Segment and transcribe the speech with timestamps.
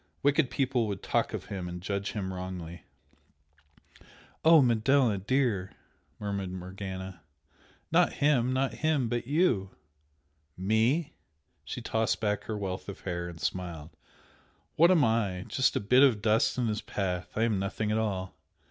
[0.23, 2.85] wicked people would talk of him and judge him wrongly"
[4.43, 5.73] "Oh, Manella, dear!"
[6.19, 7.21] murmured Morgana
[7.91, 9.69] "Not him not him but YOU!"
[10.57, 11.13] "Me?"
[11.63, 13.91] She tossed back her wealth of hair, and smiled
[14.75, 15.45] "What am I?
[15.47, 17.29] Just a bit of dust in his path!
[17.35, 18.33] I am nothing at all!